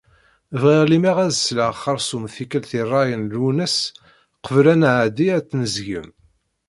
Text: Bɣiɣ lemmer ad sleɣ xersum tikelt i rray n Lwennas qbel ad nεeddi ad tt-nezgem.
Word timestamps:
Bɣiɣ 0.61 0.83
lemmer 0.87 1.17
ad 1.25 1.31
sleɣ 1.35 1.71
xersum 1.83 2.25
tikelt 2.33 2.71
i 2.79 2.83
rray 2.87 3.09
n 3.21 3.29
Lwennas 3.33 3.77
qbel 4.45 4.65
ad 4.71 4.77
nεeddi 4.79 5.27
ad 5.35 5.43
tt-nezgem. 5.45 6.09